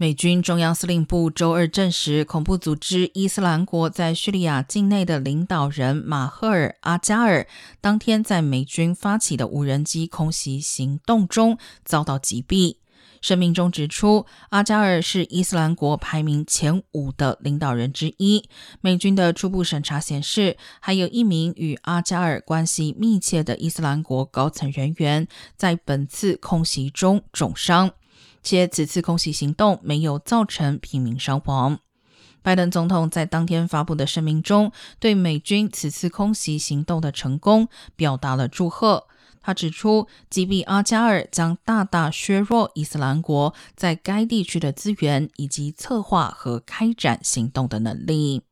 [0.00, 7.46] 美军中央司令部周二证实，恐怖组织伊斯兰国在叙利亚境内的领导人马赫尔·阿加尔
[7.82, 12.76] 当天在美军发起的无人机空袭行动中遭到击毙。
[13.20, 18.48] 声明中指出，阿加尔是伊斯兰国排名前五的领导人之一。
[18.80, 25.28] 美军的初步审查显示，还有一名与阿加尔关系密切的伊斯兰国高层人员
[25.58, 27.90] 在本次空袭中重伤。
[28.42, 31.78] 且此次空袭行动没有造成平民伤亡。
[32.42, 39.06] 拜登总统在当天发布的声明中，对美军此次空袭行动的成功表达了祝贺。
[39.42, 48.42] 他指出，击毙阿加尔将大大削弱伊斯兰国在该地区的资源以及策划和开展行动的能力。